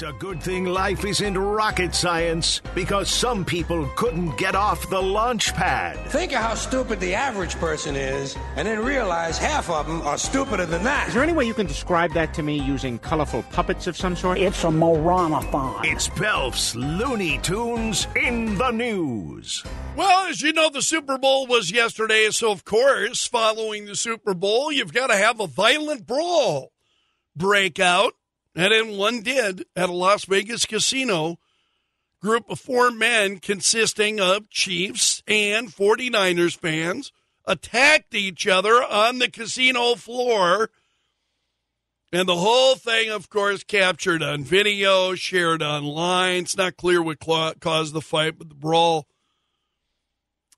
[0.00, 5.02] It's a good thing life isn't rocket science because some people couldn't get off the
[5.02, 5.98] launch pad.
[6.08, 10.16] Think of how stupid the average person is, and then realize half of them are
[10.16, 11.08] stupider than that.
[11.08, 14.16] Is there any way you can describe that to me using colorful puppets of some
[14.16, 14.38] sort?
[14.38, 15.84] It's a moranathon.
[15.84, 19.62] It's Pelf's Looney Tunes in the news.
[19.96, 24.32] Well, as you know, the Super Bowl was yesterday, so of course, following the Super
[24.32, 26.72] Bowl, you've got to have a violent brawl
[27.36, 28.14] break out.
[28.54, 31.38] And then one did at a Las Vegas casino.
[32.20, 37.12] Group of four men consisting of Chiefs and 49ers fans
[37.46, 40.70] attacked each other on the casino floor.
[42.12, 46.42] And the whole thing, of course, captured on video, shared online.
[46.42, 49.06] It's not clear what caused the fight, but the brawl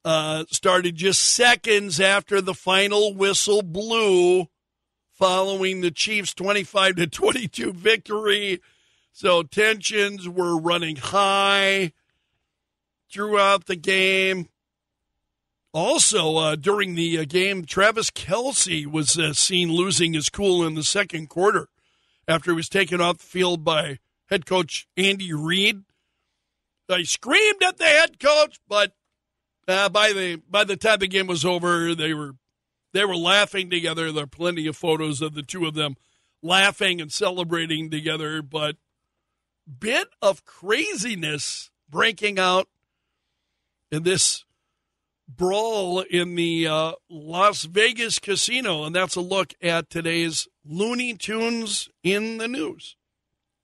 [0.05, 4.49] uh, started just seconds after the final whistle blew
[5.23, 8.61] following the Chiefs' 25 to 22 victory.
[9.13, 11.93] So tensions were running high
[13.09, 14.49] throughout the game.
[15.73, 20.75] Also, uh, during the uh, game, Travis Kelce was uh, seen losing his cool in
[20.75, 21.69] the second quarter
[22.27, 25.85] after he was taken off the field by head coach Andy Reid.
[26.89, 28.97] They screamed at the head coach, but
[29.69, 32.35] uh, by the by the time the game was over, they were
[32.93, 34.13] they were laughing together.
[34.13, 35.97] There are plenty of photos of the two of them
[36.43, 38.77] laughing and celebrating together, but
[39.79, 42.69] bit of craziness breaking out
[43.91, 44.45] in this
[45.29, 48.85] brawl in the uh, Las Vegas casino.
[48.85, 52.97] And that's a look at today's Looney Tunes in the news.